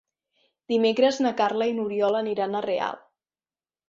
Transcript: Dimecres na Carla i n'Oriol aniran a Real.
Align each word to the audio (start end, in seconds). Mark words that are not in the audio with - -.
Dimecres 0.71 1.19
na 1.25 1.31
Carla 1.41 1.67
i 1.71 1.75
n'Oriol 1.79 2.17
aniran 2.21 2.57
a 2.57 2.63
Real. 2.67 2.99